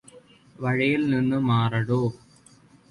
വഴിയില് 0.59 1.05
നിന്നും 1.13 1.43
മാറെടോ 1.47 2.01